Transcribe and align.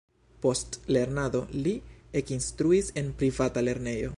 Post 0.45 0.77
lernado 0.95 1.41
li 1.67 1.75
ekinstruis 2.23 2.93
en 3.03 3.13
privata 3.23 3.65
lernejo. 3.71 4.09